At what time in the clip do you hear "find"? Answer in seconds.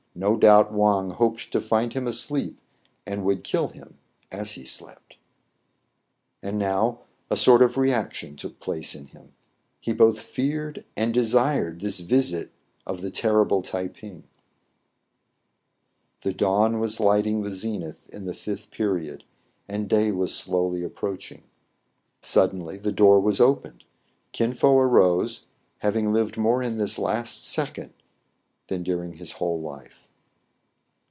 1.61-1.93